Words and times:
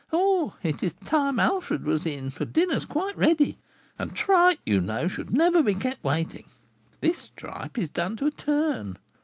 Ah, 0.11 0.55
it 0.63 0.81
is 0.81 0.93
time 1.05 1.37
Alfred 1.39 1.85
was 1.85 2.07
in, 2.07 2.31
for 2.31 2.43
dinner 2.43 2.73
is 2.77 2.85
quite 2.85 3.15
ready, 3.15 3.59
and 3.99 4.15
tripe, 4.15 4.57
you 4.65 4.81
know, 4.81 5.07
should 5.07 5.31
never 5.31 5.61
be 5.61 5.75
kept 5.75 6.03
waiting. 6.03 6.45
This 7.01 7.29
tripe 7.35 7.77
is 7.77 7.91
done 7.91 8.15
to 8.15 8.25
a 8.25 8.31
turn. 8.31 8.97